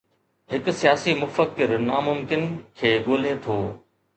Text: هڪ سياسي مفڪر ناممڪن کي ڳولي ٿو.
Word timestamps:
هڪ 0.53 0.71
سياسي 0.77 1.13
مفڪر 1.19 1.75
ناممڪن 1.91 2.49
کي 2.81 2.97
ڳولي 3.07 3.39
ٿو. 3.45 3.61